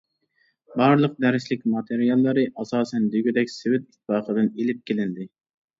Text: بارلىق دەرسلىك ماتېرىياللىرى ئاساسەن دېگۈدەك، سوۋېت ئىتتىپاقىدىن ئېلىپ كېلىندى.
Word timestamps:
بارلىق 0.79 1.13
دەرسلىك 1.25 1.67
ماتېرىياللىرى 1.75 2.47
ئاساسەن 2.65 3.07
دېگۈدەك، 3.17 3.55
سوۋېت 3.61 3.87
ئىتتىپاقىدىن 3.87 4.53
ئېلىپ 4.59 4.87
كېلىندى. 4.91 5.33